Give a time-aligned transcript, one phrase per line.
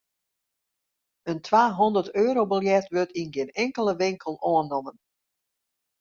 [1.31, 4.97] In twahûnderteurobiljet wurdt yn gjin inkelde winkel oannommen.